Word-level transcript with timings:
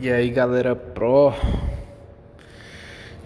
E 0.00 0.08
aí 0.12 0.30
galera 0.30 0.76
pro 0.76 1.32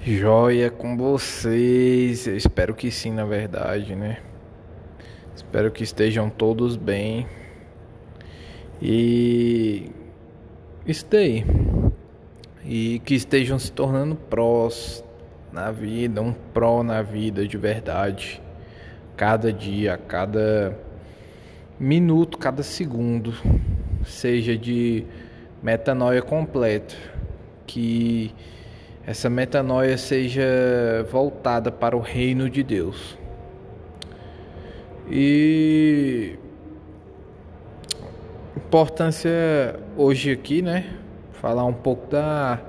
Joia 0.02 0.70
com 0.70 0.96
vocês. 0.96 2.26
Eu 2.26 2.34
espero 2.34 2.74
que 2.74 2.90
sim, 2.90 3.12
na 3.12 3.26
verdade, 3.26 3.94
né? 3.94 4.20
Espero 5.36 5.70
que 5.70 5.84
estejam 5.84 6.30
todos 6.30 6.78
bem. 6.78 7.26
E 8.80 9.90
daí. 11.10 11.44
E 12.64 13.02
que 13.04 13.16
estejam 13.16 13.58
se 13.58 13.70
tornando 13.70 14.16
prós 14.16 15.04
na 15.52 15.70
vida, 15.70 16.22
um 16.22 16.32
pró 16.32 16.82
na 16.82 17.02
vida 17.02 17.46
de 17.46 17.58
verdade. 17.58 18.40
Cada 19.14 19.52
dia, 19.52 19.98
cada 20.08 20.74
minuto, 21.78 22.38
cada 22.38 22.62
segundo, 22.62 23.34
seja 24.06 24.56
de 24.56 25.04
metanoia 25.62 26.20
completa, 26.20 26.94
que 27.66 28.34
essa 29.06 29.30
metanoia 29.30 29.96
seja 29.96 30.42
voltada 31.10 31.70
para 31.70 31.96
o 31.96 32.00
reino 32.00 32.50
de 32.50 32.62
Deus. 32.62 33.16
E 35.08 36.38
importância 38.56 39.30
hoje 39.96 40.30
aqui, 40.30 40.62
né? 40.62 40.96
Falar 41.32 41.64
um 41.64 41.72
pouco 41.72 42.10
da 42.10 42.60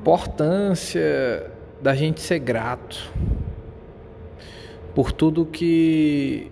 importância 0.00 1.50
da 1.80 1.94
gente 1.94 2.20
ser 2.20 2.38
grato 2.38 3.12
por 4.94 5.12
tudo 5.12 5.46
que 5.46 6.50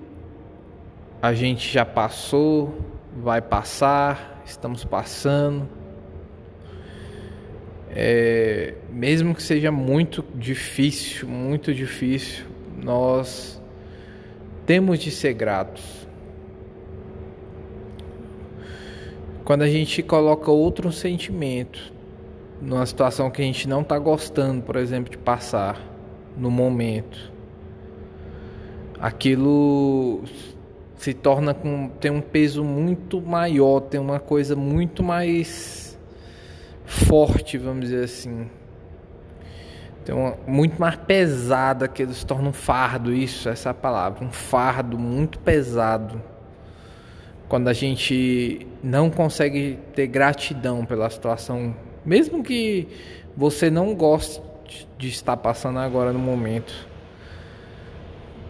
a 1.20 1.32
gente 1.32 1.72
já 1.72 1.84
passou, 1.84 2.78
vai 3.16 3.40
passar 3.40 4.35
estamos 4.46 4.84
passando. 4.84 5.68
É, 7.90 8.74
mesmo 8.90 9.34
que 9.34 9.42
seja 9.42 9.72
muito 9.72 10.24
difícil, 10.34 11.28
muito 11.28 11.74
difícil, 11.74 12.44
nós 12.82 13.60
temos 14.64 14.98
de 14.98 15.10
ser 15.10 15.34
gratos. 15.34 16.06
Quando 19.44 19.62
a 19.62 19.68
gente 19.68 20.02
coloca 20.02 20.50
outro 20.50 20.90
sentimento 20.92 21.92
numa 22.60 22.84
situação 22.84 23.30
que 23.30 23.40
a 23.40 23.44
gente 23.44 23.68
não 23.68 23.82
está 23.82 23.98
gostando, 23.98 24.62
por 24.62 24.76
exemplo, 24.76 25.10
de 25.10 25.18
passar 25.18 25.80
no 26.36 26.50
momento, 26.50 27.32
aquilo 28.98 30.24
se 30.96 31.12
torna 31.14 31.52
com 31.52 31.88
tem 32.00 32.10
um 32.10 32.20
peso 32.20 32.64
muito 32.64 33.20
maior, 33.20 33.80
tem 33.80 34.00
uma 34.00 34.18
coisa 34.18 34.56
muito 34.56 35.02
mais 35.02 35.98
forte, 36.84 37.58
vamos 37.58 37.86
dizer 37.86 38.04
assim. 38.04 38.48
Tem 40.04 40.14
uma, 40.14 40.36
muito 40.46 40.80
mais 40.80 40.96
pesada 40.96 41.88
que 41.88 42.02
eles 42.02 42.22
tornam 42.22 42.50
um 42.50 42.52
fardo, 42.52 43.12
isso, 43.12 43.48
essa 43.48 43.74
palavra, 43.74 44.24
um 44.24 44.30
fardo 44.30 44.98
muito 44.98 45.38
pesado. 45.40 46.22
Quando 47.48 47.68
a 47.68 47.72
gente 47.72 48.66
não 48.82 49.10
consegue 49.10 49.78
ter 49.94 50.06
gratidão 50.06 50.84
pela 50.84 51.10
situação, 51.10 51.74
mesmo 52.04 52.42
que 52.42 52.88
você 53.36 53.68
não 53.68 53.94
goste 53.94 54.40
de 54.98 55.08
estar 55.08 55.36
passando 55.36 55.78
agora 55.78 56.12
no 56.12 56.18
momento. 56.18 56.88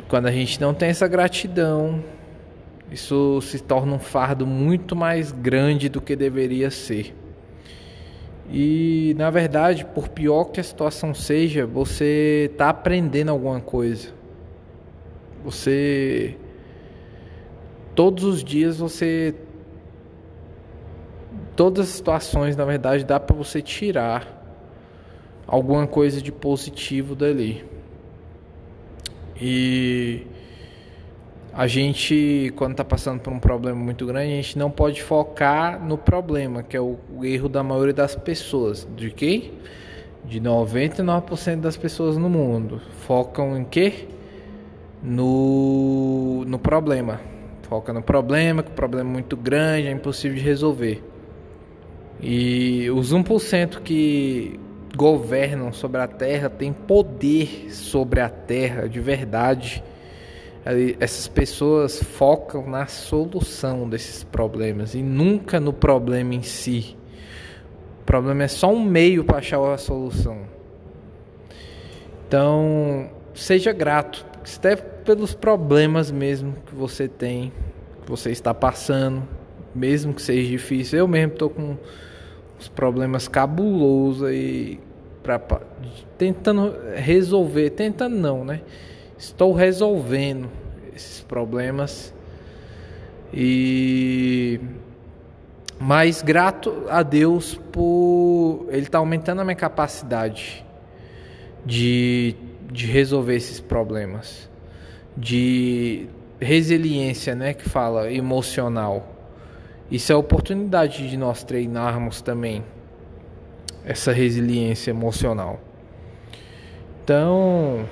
Quando 0.08 0.26
a 0.26 0.32
gente 0.32 0.60
não 0.60 0.72
tem 0.72 0.90
essa 0.90 1.08
gratidão, 1.08 2.02
isso 2.90 3.40
se 3.42 3.60
torna 3.60 3.92
um 3.92 3.98
fardo 3.98 4.46
muito 4.46 4.94
mais 4.94 5.32
grande 5.32 5.88
do 5.88 6.00
que 6.00 6.14
deveria 6.14 6.70
ser. 6.70 7.14
E 8.50 9.14
na 9.18 9.28
verdade, 9.30 9.84
por 9.84 10.08
pior 10.08 10.44
que 10.44 10.60
a 10.60 10.64
situação 10.64 11.12
seja, 11.12 11.66
você 11.66 12.48
está 12.52 12.70
aprendendo 12.70 13.30
alguma 13.30 13.60
coisa. 13.60 14.08
Você 15.44 16.36
todos 17.94 18.24
os 18.24 18.44
dias 18.44 18.78
você 18.78 19.34
todas 21.56 21.88
as 21.88 21.94
situações, 21.94 22.54
na 22.54 22.64
verdade, 22.64 23.04
dá 23.04 23.18
para 23.18 23.34
você 23.34 23.62
tirar 23.62 24.36
alguma 25.46 25.86
coisa 25.86 26.20
de 26.20 26.30
positivo 26.30 27.14
dali. 27.14 27.64
E 29.40 30.26
a 31.56 31.66
gente, 31.66 32.52
quando 32.54 32.72
está 32.72 32.84
passando 32.84 33.18
por 33.18 33.32
um 33.32 33.38
problema 33.38 33.82
muito 33.82 34.04
grande, 34.04 34.30
a 34.34 34.36
gente 34.36 34.58
não 34.58 34.70
pode 34.70 35.02
focar 35.02 35.82
no 35.82 35.96
problema, 35.96 36.62
que 36.62 36.76
é 36.76 36.80
o, 36.80 36.98
erro 37.22 37.48
da 37.48 37.62
maioria 37.62 37.94
das 37.94 38.14
pessoas. 38.14 38.86
De 38.94 39.10
quê? 39.10 39.52
De 40.22 40.38
99% 40.38 41.60
das 41.60 41.74
pessoas 41.74 42.18
no 42.18 42.28
mundo. 42.28 42.82
Focam 43.06 43.56
em 43.56 43.64
quê? 43.64 44.06
No, 45.02 46.44
no 46.46 46.58
problema. 46.58 47.22
Foca 47.62 47.90
no 47.90 48.02
problema, 48.02 48.62
que 48.62 48.70
o 48.70 48.74
problema 48.74 49.08
é 49.08 49.12
muito 49.14 49.34
grande, 49.34 49.88
é 49.88 49.90
impossível 49.90 50.36
de 50.36 50.44
resolver. 50.44 51.02
E 52.20 52.90
os 52.90 53.14
1% 53.14 53.80
que 53.80 54.60
governam 54.94 55.72
sobre 55.72 56.02
a 56.02 56.06
Terra 56.06 56.50
têm 56.50 56.74
poder 56.74 57.72
sobre 57.72 58.20
a 58.20 58.28
Terra 58.28 58.86
de 58.86 59.00
verdade 59.00 59.82
essas 60.98 61.28
pessoas 61.28 62.02
focam 62.02 62.68
na 62.68 62.86
solução 62.86 63.88
desses 63.88 64.24
problemas 64.24 64.94
e 64.94 65.02
nunca 65.02 65.60
no 65.60 65.72
problema 65.72 66.34
em 66.34 66.42
si. 66.42 66.96
O 68.02 68.04
problema 68.04 68.44
é 68.44 68.48
só 68.48 68.72
um 68.72 68.84
meio 68.84 69.24
para 69.24 69.38
achar 69.38 69.60
a 69.60 69.78
solução. 69.78 70.38
Então, 72.26 73.08
seja 73.32 73.72
grato, 73.72 74.26
até 74.56 74.74
pelos 74.74 75.34
problemas 75.34 76.10
mesmo 76.10 76.54
que 76.66 76.74
você 76.74 77.06
tem, 77.06 77.52
que 78.02 78.10
você 78.10 78.30
está 78.30 78.52
passando, 78.52 79.22
mesmo 79.72 80.12
que 80.12 80.22
seja 80.22 80.48
difícil. 80.48 80.98
Eu 80.98 81.06
mesmo 81.06 81.32
estou 81.32 81.50
com 81.50 81.76
os 82.58 82.68
problemas 82.68 83.28
cabulosos 83.28 84.24
aí 84.24 84.80
pra, 85.22 85.40
tentando 86.18 86.74
resolver, 86.96 87.70
tentando 87.70 88.16
não, 88.16 88.44
né? 88.44 88.62
Estou 89.18 89.52
resolvendo 89.52 90.50
esses 90.94 91.20
problemas 91.22 92.12
e 93.32 94.60
mais 95.78 96.22
grato 96.22 96.84
a 96.88 97.02
Deus 97.02 97.54
por 97.72 98.66
ele 98.68 98.80
estar 98.80 98.92
tá 98.92 98.98
aumentando 98.98 99.40
a 99.40 99.44
minha 99.44 99.56
capacidade 99.56 100.64
de, 101.64 102.34
de 102.70 102.86
resolver 102.86 103.36
esses 103.36 103.60
problemas, 103.60 104.48
de 105.16 106.08
resiliência, 106.40 107.34
né, 107.34 107.54
que 107.54 107.68
fala 107.68 108.12
emocional. 108.12 109.14
Isso 109.90 110.12
é 110.12 110.14
a 110.14 110.18
oportunidade 110.18 111.08
de 111.08 111.16
nós 111.16 111.42
treinarmos 111.42 112.20
também 112.20 112.62
essa 113.84 114.12
resiliência 114.12 114.90
emocional. 114.90 115.60
Então, 117.02 117.86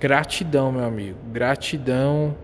Gratidão, 0.00 0.72
meu 0.72 0.84
amigo. 0.84 1.18
Gratidão 1.30 2.34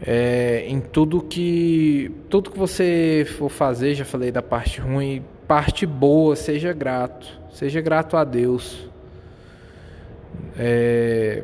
é, 0.00 0.64
em 0.68 0.80
tudo 0.80 1.20
que 1.20 2.14
tudo 2.30 2.52
que 2.52 2.58
você 2.58 3.26
for 3.36 3.48
fazer. 3.48 3.94
Já 3.94 4.04
falei 4.04 4.30
da 4.30 4.40
parte 4.40 4.80
ruim, 4.80 5.24
parte 5.48 5.84
boa. 5.84 6.36
Seja 6.36 6.72
grato. 6.72 7.26
Seja 7.52 7.80
grato 7.80 8.16
a 8.16 8.22
Deus. 8.22 8.88
É, 10.56 11.42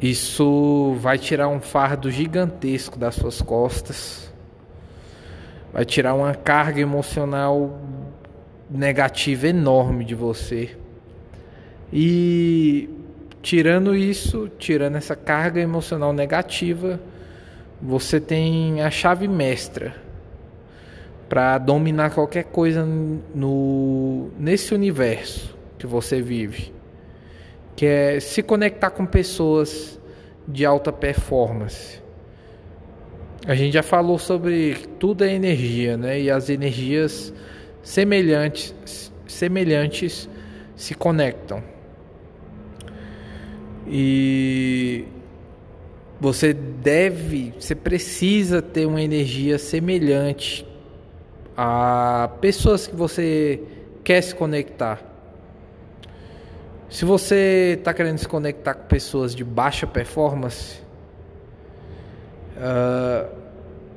isso 0.00 0.94
vai 1.00 1.18
tirar 1.18 1.48
um 1.48 1.60
fardo 1.60 2.08
gigantesco 2.12 2.96
das 2.96 3.16
suas 3.16 3.42
costas. 3.42 4.32
Vai 5.72 5.84
tirar 5.84 6.14
uma 6.14 6.32
carga 6.32 6.80
emocional 6.80 7.76
negativa 8.70 9.48
enorme 9.48 10.04
de 10.04 10.14
você. 10.14 10.76
E 11.92 12.88
tirando 13.42 13.94
isso, 13.94 14.50
tirando 14.58 14.96
essa 14.96 15.14
carga 15.14 15.60
emocional 15.60 16.12
negativa, 16.12 17.00
você 17.80 18.20
tem 18.20 18.82
a 18.82 18.90
chave 18.90 19.28
mestra 19.28 19.94
para 21.28 21.58
dominar 21.58 22.10
qualquer 22.10 22.44
coisa 22.44 22.84
no 22.84 24.30
nesse 24.38 24.74
universo 24.74 25.56
que 25.78 25.86
você 25.86 26.20
vive, 26.22 26.72
que 27.74 27.86
é 27.86 28.20
se 28.20 28.42
conectar 28.42 28.90
com 28.90 29.04
pessoas 29.04 30.00
de 30.46 30.64
alta 30.64 30.92
performance. 30.92 32.00
A 33.46 33.54
gente 33.54 33.74
já 33.74 33.82
falou 33.82 34.18
sobre 34.18 34.74
tudo 34.98 35.24
é 35.24 35.32
energia, 35.32 35.96
né? 35.96 36.20
E 36.20 36.30
as 36.30 36.48
energias 36.48 37.32
semelhantes 37.82 39.12
semelhantes 39.26 40.28
se 40.74 40.94
conectam. 40.94 41.62
E 43.88 45.04
você 46.20 46.52
deve, 46.52 47.54
você 47.58 47.74
precisa 47.74 48.60
ter 48.62 48.86
uma 48.86 49.02
energia 49.02 49.58
semelhante 49.58 50.66
a 51.56 52.30
pessoas 52.40 52.86
que 52.86 52.96
você 52.96 53.60
quer 54.02 54.20
se 54.22 54.34
conectar. 54.34 55.02
Se 56.88 57.04
você 57.04 57.76
está 57.78 57.92
querendo 57.92 58.18
se 58.18 58.28
conectar 58.28 58.74
com 58.74 58.86
pessoas 58.86 59.34
de 59.34 59.44
baixa 59.44 59.86
performance, 59.86 60.80
uh, 62.56 63.28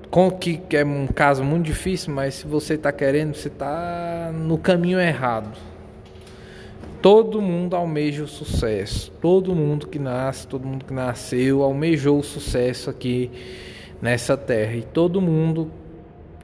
com 0.10 0.32
que, 0.32 0.60
é 0.72 0.84
um 0.84 1.08
caso 1.08 1.44
muito 1.44 1.66
difícil, 1.66 2.14
mas 2.14 2.36
se 2.36 2.48
você 2.48 2.74
está 2.74 2.92
querendo, 2.92 3.36
você 3.36 3.48
está 3.48 4.32
no 4.34 4.58
caminho 4.58 5.00
errado. 5.00 5.58
Todo 7.02 7.42
mundo 7.42 7.76
almeja 7.76 8.24
o 8.24 8.28
sucesso. 8.28 9.12
Todo 9.22 9.56
mundo 9.56 9.88
que 9.88 9.98
nasce, 9.98 10.46
todo 10.46 10.68
mundo 10.68 10.84
que 10.84 10.94
nasceu 10.94 11.64
almejou 11.64 12.20
o 12.20 12.24
sucesso 12.24 12.90
aqui 12.90 13.32
nessa 14.02 14.36
terra. 14.36 14.76
E 14.76 14.82
todo 14.82 15.22
mundo 15.22 15.72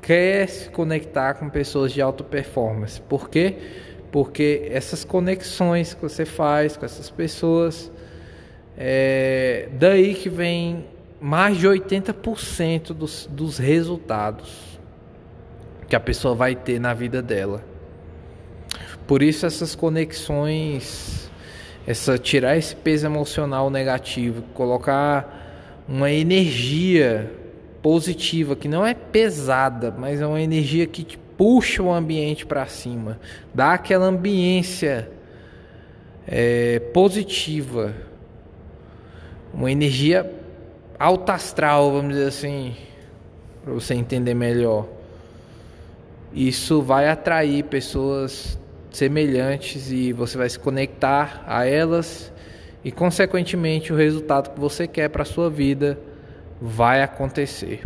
quer 0.02 0.48
se 0.48 0.70
conectar 0.70 1.34
com 1.34 1.50
pessoas 1.50 1.92
de 1.92 2.02
alta 2.02 2.24
performance. 2.24 3.02
Por 3.02 3.30
quê? 3.30 3.56
Porque 4.12 4.68
essas 4.72 5.04
conexões 5.04 5.94
que 5.94 6.02
você 6.02 6.24
faz 6.24 6.78
com 6.78 6.86
essas 6.86 7.10
pessoas, 7.10 7.92
é 8.78 9.68
daí 9.74 10.14
que 10.14 10.30
vem 10.30 10.86
mais 11.20 11.58
de 11.58 11.68
80% 11.68 12.94
dos, 12.94 13.28
dos 13.30 13.58
resultados 13.58 14.80
que 15.90 15.96
a 15.96 16.00
pessoa 16.00 16.34
vai 16.34 16.56
ter 16.56 16.80
na 16.80 16.94
vida 16.94 17.22
dela. 17.22 17.75
Por 19.08 19.22
isso 19.22 19.46
essas 19.46 19.76
conexões, 19.76 21.30
essa 21.86 22.18
tirar 22.18 22.58
esse 22.58 22.76
peso 22.76 23.06
emocional 23.06 23.70
negativo, 23.70 24.42
colocar 24.54 25.84
uma 25.88 26.12
energia 26.12 27.32
positiva 27.82 28.56
que 28.56 28.68
não 28.68 28.86
é 28.86 28.96
pesada, 28.96 29.94
mas 29.96 30.20
é 30.20 30.26
uma 30.26 30.42
energia 30.42 30.88
que 30.88 31.04
te 31.04 31.20
puxa 31.38 31.84
o 31.84 31.94
ambiente 31.94 32.46
para 32.46 32.66
cima, 32.66 33.20
dá 33.54 33.74
aquela 33.74 34.06
ambiência 34.06 35.10
é, 36.28 36.80
positiva, 36.80 37.94
uma 39.54 39.72
energia 39.72 40.30
alta 40.98 41.34
astral, 41.34 41.92
vamos 41.92 42.14
dizer 42.14 42.28
assim, 42.28 42.76
para 43.64 43.74
você 43.74 43.94
entender 43.94 44.34
melhor. 44.34 44.88
Isso 46.34 46.82
vai 46.82 47.08
atrair 47.08 47.64
pessoas 47.64 48.58
semelhantes 48.96 49.92
e 49.92 50.14
você 50.14 50.38
vai 50.38 50.50
se 50.50 50.58
conectar 50.58 51.44
a 51.46 51.66
elas 51.66 52.32
e 52.84 52.92
consequentemente 52.92 53.92
o 53.92 53.96
resultado 53.96 54.52
que 54.52 54.60
você 54.60 54.88
quer 54.88 55.10
para 55.10 55.26
sua 55.26 55.50
vida 55.50 56.00
vai 56.62 57.04
acontecer. 57.04 57.82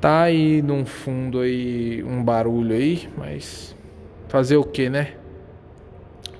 Tá 0.00 0.22
aí 0.22 0.62
num 0.62 0.86
fundo 0.86 1.40
aí 1.40 2.04
um 2.04 2.22
barulho 2.22 2.74
aí, 2.74 3.08
mas 3.16 3.74
fazer 4.28 4.56
o 4.56 4.64
que, 4.64 4.88
né? 4.88 5.14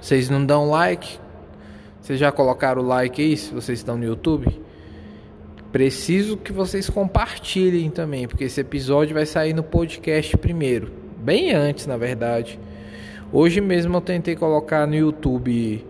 Vocês 0.00 0.29
não 0.31 0.45
dão 0.45 0.69
like? 0.71 1.19
Vocês 2.00 2.21
já 2.21 2.31
colocaram 2.31 2.83
o 2.83 2.87
like 2.87 3.21
aí 3.21 3.37
se 3.37 3.53
vocês 3.53 3.79
estão 3.81 3.97
no 3.97 4.05
YouTube? 4.05 4.62
Preciso 5.73 6.37
que 6.37 6.53
vocês 6.53 6.89
compartilhem 6.89 7.91
também, 7.91 8.29
porque 8.29 8.45
esse 8.45 8.61
episódio 8.61 9.15
vai 9.15 9.27
sair 9.27 9.55
no 9.55 9.62
podcast 9.62 10.37
primeiro 10.37 11.04
bem 11.25 11.53
antes, 11.53 11.87
na 11.87 11.97
verdade. 11.97 12.61
Hoje 13.32 13.59
mesmo 13.59 13.97
eu 13.97 14.00
tentei 14.03 14.37
colocar 14.37 14.87
no 14.87 14.94
YouTube 14.94 15.85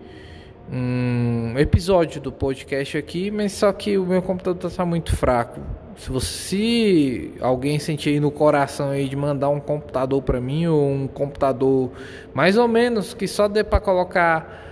um 0.71 1.59
episódio 1.59 2.21
do 2.21 2.31
podcast 2.31 2.97
aqui, 2.97 3.29
mas 3.29 3.51
só 3.51 3.71
que 3.73 3.97
o 3.97 4.05
meu 4.05 4.21
computador 4.21 4.71
está 4.71 4.85
muito 4.85 5.13
fraco. 5.13 5.59
Se 5.97 6.09
você 6.09 7.31
alguém 7.41 7.77
sentir 7.79 8.11
aí 8.11 8.19
no 8.19 8.31
coração 8.31 8.89
aí 8.89 9.09
de 9.09 9.15
mandar 9.15 9.49
um 9.49 9.59
computador 9.59 10.21
para 10.21 10.39
mim 10.39 10.67
ou 10.67 10.89
um 10.89 11.07
computador 11.07 11.91
mais 12.33 12.57
ou 12.57 12.67
menos 12.67 13.13
que 13.13 13.27
só 13.27 13.47
dê 13.47 13.63
para 13.63 13.79
colocar 13.79 14.63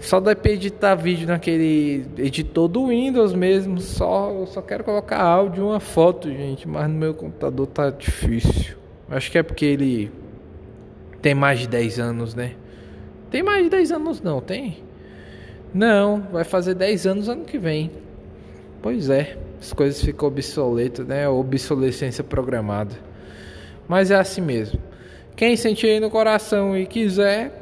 só 0.00 0.18
dá 0.18 0.34
para 0.34 0.50
editar 0.50 0.96
vídeo 0.96 1.28
naquele 1.28 2.04
editor 2.18 2.66
do 2.66 2.88
Windows 2.88 3.32
mesmo, 3.32 3.78
só 3.78 4.30
eu 4.30 4.46
só 4.46 4.60
quero 4.60 4.82
colocar 4.82 5.20
áudio 5.22 5.62
e 5.62 5.66
uma 5.66 5.78
foto, 5.78 6.28
gente, 6.28 6.66
mas 6.66 6.88
no 6.88 6.94
meu 6.94 7.14
computador 7.14 7.68
tá 7.68 7.88
difícil. 7.90 8.81
Acho 9.12 9.30
que 9.30 9.36
é 9.36 9.42
porque 9.42 9.66
ele 9.66 10.10
tem 11.20 11.34
mais 11.34 11.60
de 11.60 11.68
10 11.68 12.00
anos, 12.00 12.34
né? 12.34 12.54
Tem 13.30 13.42
mais 13.42 13.62
de 13.62 13.68
10 13.68 13.92
anos 13.92 14.22
não, 14.22 14.40
tem? 14.40 14.78
Não, 15.74 16.22
vai 16.32 16.44
fazer 16.44 16.74
10 16.74 17.06
anos 17.06 17.28
ano 17.28 17.44
que 17.44 17.58
vem. 17.58 17.90
Pois 18.80 19.10
é, 19.10 19.36
as 19.60 19.70
coisas 19.74 20.02
ficam 20.02 20.28
obsoletas, 20.28 21.06
né? 21.06 21.28
Obsolescência 21.28 22.24
programada. 22.24 22.94
Mas 23.86 24.10
é 24.10 24.16
assim 24.16 24.40
mesmo. 24.40 24.80
Quem 25.36 25.58
sentir 25.58 25.88
aí 25.88 26.00
no 26.00 26.08
coração 26.08 26.74
e 26.74 26.86
quiser, 26.86 27.52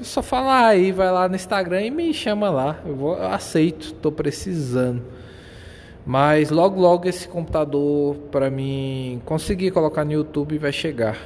só 0.00 0.22
falar 0.22 0.68
aí, 0.68 0.92
vai 0.92 1.10
lá 1.10 1.28
no 1.28 1.34
Instagram 1.34 1.82
e 1.82 1.90
me 1.90 2.14
chama 2.14 2.50
lá. 2.50 2.80
Eu, 2.86 2.94
vou, 2.94 3.16
eu 3.16 3.26
aceito, 3.26 3.94
tô 3.94 4.12
precisando. 4.12 5.02
Mas 6.06 6.50
logo 6.50 6.80
logo 6.80 7.08
esse 7.08 7.28
computador 7.28 8.16
para 8.30 8.50
mim 8.50 9.20
conseguir 9.24 9.70
colocar 9.70 10.04
no 10.04 10.12
YouTube 10.12 10.58
vai 10.58 10.72
chegar. 10.72 11.16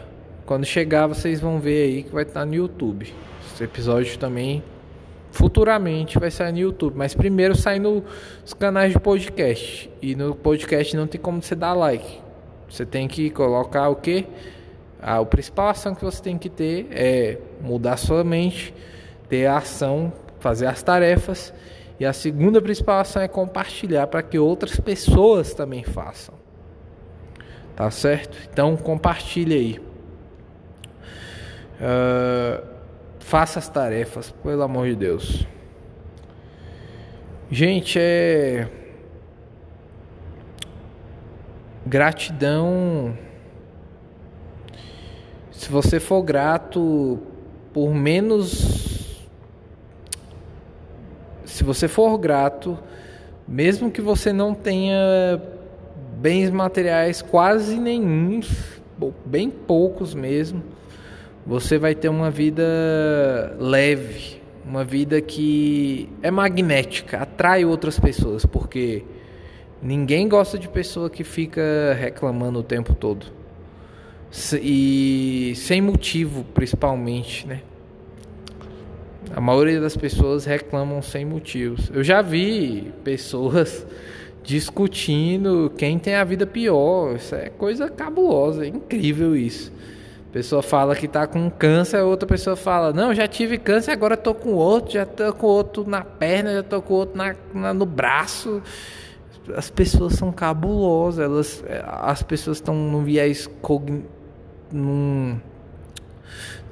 Quando 0.44 0.64
chegar 0.64 1.06
vocês 1.06 1.40
vão 1.40 1.60
ver 1.60 1.84
aí 1.84 2.02
que 2.02 2.12
vai 2.12 2.24
estar 2.24 2.44
no 2.44 2.54
YouTube. 2.54 3.12
Esse 3.52 3.64
episódio 3.64 4.18
também 4.18 4.62
futuramente 5.30 6.18
vai 6.18 6.30
sair 6.30 6.52
no 6.52 6.58
YouTube, 6.58 6.96
mas 6.96 7.14
primeiro 7.14 7.56
sai 7.56 7.78
nos 7.78 8.04
canais 8.58 8.92
de 8.92 9.00
podcast. 9.00 9.90
E 10.00 10.14
no 10.14 10.34
podcast 10.34 10.96
não 10.96 11.06
tem 11.06 11.20
como 11.20 11.42
você 11.42 11.54
dar 11.54 11.72
like. 11.72 12.20
Você 12.68 12.84
tem 12.84 13.08
que 13.08 13.30
colocar 13.30 13.88
o 13.88 13.96
que? 13.96 14.26
A, 15.00 15.18
a 15.18 15.24
principal 15.24 15.68
ação 15.68 15.94
que 15.94 16.04
você 16.04 16.22
tem 16.22 16.38
que 16.38 16.48
ter 16.48 16.86
é 16.90 17.38
mudar 17.60 17.96
sua 17.96 18.22
mente, 18.24 18.74
ter 19.28 19.46
a 19.46 19.58
ação, 19.58 20.12
fazer 20.40 20.66
as 20.66 20.82
tarefas 20.82 21.52
e 21.98 22.04
a 22.04 22.12
segunda 22.12 22.60
principal 22.60 23.00
ação 23.00 23.22
é 23.22 23.28
compartilhar 23.28 24.06
para 24.08 24.22
que 24.22 24.38
outras 24.38 24.78
pessoas 24.80 25.54
também 25.54 25.84
façam. 25.84 26.34
Tá 27.76 27.90
certo? 27.90 28.36
Então 28.52 28.76
compartilhe 28.76 29.54
aí. 29.54 29.78
Uh, 31.80 32.64
faça 33.20 33.58
as 33.58 33.68
tarefas, 33.68 34.30
pelo 34.42 34.62
amor 34.62 34.86
de 34.86 34.96
Deus. 34.96 35.46
Gente, 37.50 37.98
é. 38.00 38.68
Gratidão. 41.86 43.16
Se 45.52 45.70
você 45.70 46.00
for 46.00 46.22
grato 46.22 47.20
por 47.72 47.94
menos 47.94 49.03
se 51.54 51.62
você 51.62 51.86
for 51.86 52.18
grato, 52.18 52.76
mesmo 53.46 53.88
que 53.88 54.00
você 54.00 54.32
não 54.32 54.52
tenha 54.52 55.40
bens 56.18 56.50
materiais 56.50 57.22
quase 57.22 57.78
nenhums, 57.78 58.80
bem 59.24 59.50
poucos 59.50 60.14
mesmo, 60.14 60.64
você 61.46 61.78
vai 61.78 61.94
ter 61.94 62.08
uma 62.08 62.28
vida 62.28 62.64
leve, 63.56 64.42
uma 64.66 64.84
vida 64.84 65.20
que 65.20 66.08
é 66.22 66.28
magnética, 66.28 67.18
atrai 67.18 67.64
outras 67.64 68.00
pessoas, 68.00 68.44
porque 68.44 69.04
ninguém 69.80 70.28
gosta 70.28 70.58
de 70.58 70.68
pessoa 70.68 71.08
que 71.08 71.22
fica 71.22 71.96
reclamando 71.96 72.58
o 72.58 72.64
tempo 72.64 72.96
todo. 72.96 73.26
E 74.60 75.52
sem 75.54 75.80
motivo, 75.80 76.42
principalmente, 76.52 77.46
né? 77.46 77.60
A 79.34 79.40
maioria 79.40 79.80
das 79.80 79.96
pessoas 79.96 80.44
reclamam 80.44 81.02
sem 81.02 81.24
motivos. 81.24 81.90
Eu 81.92 82.04
já 82.04 82.22
vi 82.22 82.92
pessoas 83.02 83.84
discutindo 84.44 85.72
quem 85.76 85.98
tem 85.98 86.14
a 86.14 86.22
vida 86.22 86.46
pior. 86.46 87.16
Isso 87.16 87.34
é 87.34 87.48
coisa 87.48 87.88
cabulosa, 87.88 88.64
é 88.64 88.68
incrível 88.68 89.34
isso. 89.34 89.72
A 90.30 90.32
pessoa 90.32 90.62
fala 90.62 90.94
que 90.94 91.06
está 91.06 91.26
com 91.26 91.50
câncer, 91.50 92.00
outra 92.02 92.28
pessoa 92.28 92.54
fala: 92.54 92.92
Não, 92.92 93.12
já 93.12 93.26
tive 93.26 93.58
câncer, 93.58 93.90
agora 93.90 94.14
estou 94.14 94.36
com 94.36 94.52
outro, 94.52 94.92
já 94.92 95.02
estou 95.02 95.32
com 95.32 95.46
outro 95.48 95.84
na 95.88 96.02
perna, 96.02 96.52
já 96.52 96.60
estou 96.60 96.80
com 96.80 96.94
outro 96.94 97.16
na, 97.16 97.34
na, 97.52 97.74
no 97.74 97.86
braço. 97.86 98.62
As 99.56 99.68
pessoas 99.68 100.14
são 100.14 100.30
cabulosas, 100.30 101.24
elas, 101.24 101.64
as 101.84 102.22
pessoas 102.22 102.58
estão 102.58 102.74
num 102.74 103.02
viés 103.02 103.48
cognitivo. 103.60 104.14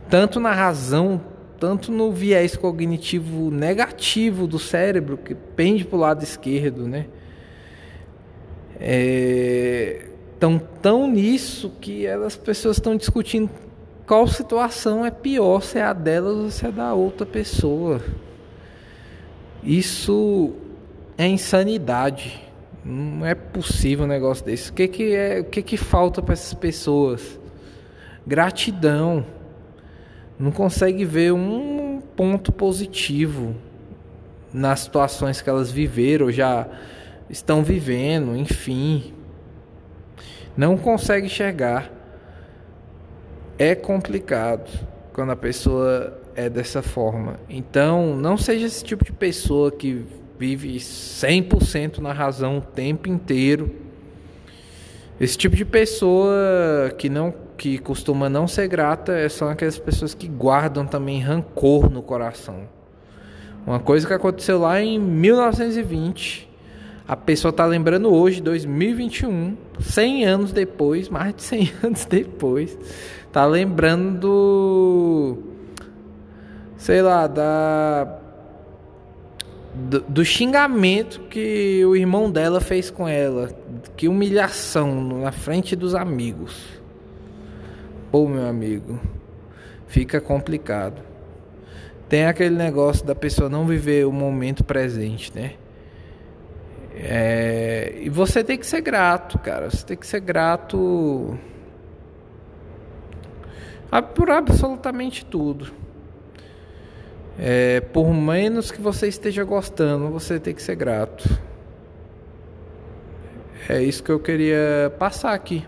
Tanto 0.09 0.39
na 0.39 0.53
razão 0.53 1.21
tanto 1.63 1.93
no 1.93 2.11
viés 2.11 2.57
cognitivo 2.57 3.49
negativo 3.49 4.49
do 4.49 4.59
cérebro, 4.59 5.17
que 5.17 5.33
pende 5.33 5.85
para 5.85 5.97
o 5.97 6.01
lado 6.01 6.25
esquerdo, 6.25 6.89
né? 6.89 7.07
É, 8.81 10.09
tão 10.41 10.59
tão 10.59 11.09
nisso 11.09 11.71
que 11.81 12.05
as 12.05 12.35
pessoas 12.35 12.79
estão 12.79 12.97
discutindo 12.97 13.49
qual 14.05 14.27
situação 14.27 15.07
é 15.07 15.11
pior, 15.13 15.63
se 15.63 15.79
é 15.79 15.83
a 15.83 15.93
delas 15.93 16.37
ou 16.37 16.51
se 16.51 16.67
é 16.67 16.73
da 16.73 16.95
outra 16.95 17.25
pessoa. 17.25 18.01
Isso 19.63 20.55
é 21.17 21.29
insanidade. 21.29 22.43
Não 22.85 23.25
é 23.25 23.37
possível 23.37 24.05
um 24.05 24.09
negócio 24.09 24.45
desse. 24.45 24.73
O 24.73 24.73
que 24.73 24.89
que 24.89 25.15
é, 25.15 25.39
o 25.39 25.45
que 25.45 25.63
que 25.63 25.77
falta 25.77 26.21
para 26.21 26.33
essas 26.33 26.55
pessoas? 26.55 27.39
Gratidão. 28.27 29.25
Não 30.43 30.51
consegue 30.51 31.05
ver 31.05 31.33
um 31.33 32.03
ponto 32.17 32.51
positivo 32.51 33.55
nas 34.53 34.81
situações 34.81 35.41
que 35.41 35.49
elas 35.49 35.71
viveram, 35.71 36.33
já 36.33 36.67
estão 37.31 37.63
vivendo, 37.63 38.35
enfim. 38.37 39.15
Não 40.57 40.77
consegue 40.77 41.27
enxergar. 41.27 41.93
É 43.57 43.77
complicado 43.77 44.69
quando 45.13 45.31
a 45.31 45.37
pessoa 45.37 46.21
é 46.35 46.51
dessa 46.51 46.83
forma. 46.83 47.39
Então, 47.49 48.17
não 48.17 48.37
seja 48.37 48.67
esse 48.67 48.83
tipo 48.83 49.05
de 49.05 49.13
pessoa 49.13 49.71
que 49.71 50.05
vive 50.37 50.75
100% 50.75 51.99
na 51.99 52.13
razão 52.13 52.59
o 52.59 52.63
tempo 52.63 53.09
inteiro. 53.09 53.73
Esse 55.23 55.39
tipo 55.39 55.55
de 55.55 55.65
pessoa 55.65 56.93
que 56.99 57.09
não 57.09 57.33
que 57.57 57.79
costuma 57.79 58.29
não 58.29 58.49
ser 58.49 58.67
grata 58.67 59.13
é 59.13 59.29
são 59.29 59.49
aquelas 59.49 59.79
pessoas 59.79 60.15
que 60.15 60.27
guardam 60.27 60.85
também 60.85 61.21
rancor 61.21 61.89
no 61.89 62.03
coração. 62.03 62.63
Uma 63.65 63.79
coisa 63.79 64.05
que 64.05 64.13
aconteceu 64.13 64.59
lá 64.59 64.83
em 64.83 64.99
1920, 64.99 66.51
a 67.07 67.15
pessoa 67.15 67.51
está 67.51 67.65
lembrando 67.65 68.13
hoje, 68.13 68.43
2021, 68.43 69.57
100 69.79 70.25
anos 70.25 70.53
depois, 70.53 71.09
mais 71.09 71.33
de 71.37 71.43
100 71.45 71.73
anos 71.85 72.05
depois, 72.05 72.77
está 73.25 73.47
lembrando 73.47 74.19
do, 74.19 75.39
sei 76.77 77.01
lá, 77.01 77.29
da 77.29 78.22
do, 79.75 80.01
do, 80.01 80.25
xingamento 80.25 81.21
que 81.31 81.85
o 81.85 81.97
irmão 81.97 82.31
dela 82.31 82.61
fez 82.61 82.91
com 82.91 83.09
ela. 83.09 83.51
Que 83.97 84.09
humilhação 84.09 85.21
na 85.21 85.33
frente 85.33 85.75
dos 85.75 85.95
amigos. 85.95 86.81
Pô, 88.11 88.29
meu 88.29 88.47
amigo, 88.47 89.01
fica 89.87 90.21
complicado. 90.21 91.03
Tem 92.09 92.27
aquele 92.27 92.55
negócio 92.55 93.07
da 93.07 93.15
pessoa 93.15 93.49
não 93.49 93.67
viver 93.67 94.07
o 94.07 94.13
momento 94.13 94.63
presente, 94.63 95.33
né? 95.35 95.55
É, 96.95 97.95
e 98.03 98.11
você 98.11 98.45
tem 98.45 98.59
que 98.59 98.67
ser 98.67 98.83
grato, 98.83 99.39
cara. 99.39 99.71
Você 99.71 99.87
tem 99.87 99.97
que 99.97 100.07
ser 100.07 100.21
grato 100.21 101.39
por 104.15 104.31
absolutamente 104.31 105.25
tudo. 105.25 105.73
É, 107.39 107.81
por 107.81 108.13
menos 108.13 108.71
que 108.71 108.81
você 108.81 109.09
esteja 109.09 109.43
gostando, 109.45 110.11
você 110.11 110.39
tem 110.39 110.55
que 110.55 110.63
ser 110.63 110.77
grato. 110.77 111.29
É 113.69 113.83
isso 113.83 114.03
que 114.03 114.11
eu 114.11 114.21
queria 114.21 114.93
passar 114.99 115.33
aqui 115.33 115.65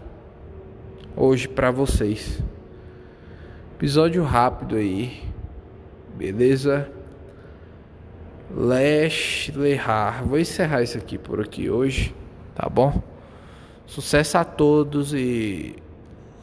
hoje 1.17 1.49
para 1.49 1.71
vocês. 1.71 2.43
Episódio 3.77 4.23
rápido 4.25 4.77
aí, 4.77 5.23
beleza? 6.15 6.91
Lesh 8.55 9.51
Lehar. 9.55 10.25
Vou 10.25 10.39
encerrar 10.39 10.83
isso 10.83 10.99
aqui 10.99 11.17
por 11.17 11.41
aqui 11.41 11.71
hoje, 11.71 12.15
tá 12.55 12.69
bom? 12.69 13.03
Sucesso 13.87 14.39
a 14.39 14.45
todos 14.45 15.15
e 15.15 15.77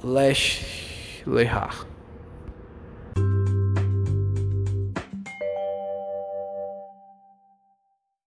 Lesh 0.04 1.24
Lehar. 1.28 1.91